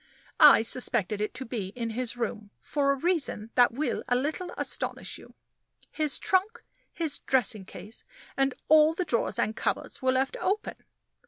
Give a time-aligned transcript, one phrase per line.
[0.39, 4.51] I suspected it to be in his room, for a reason that will a little
[4.57, 5.35] astonish you
[5.91, 8.03] his trunk, his dressing case,
[8.35, 10.77] and all the drawers and cupboards, were left open.